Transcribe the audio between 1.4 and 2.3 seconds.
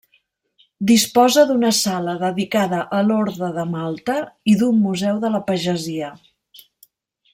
d'una sala